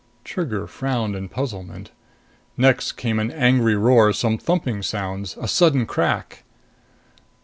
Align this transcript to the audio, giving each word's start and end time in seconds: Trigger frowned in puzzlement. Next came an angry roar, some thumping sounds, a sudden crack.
Trigger 0.23 0.65
frowned 0.65 1.15
in 1.15 1.29
puzzlement. 1.29 1.91
Next 2.57 2.93
came 2.93 3.19
an 3.19 3.29
angry 3.29 3.75
roar, 3.75 4.11
some 4.13 4.39
thumping 4.39 4.81
sounds, 4.81 5.37
a 5.39 5.47
sudden 5.47 5.85
crack. 5.85 6.43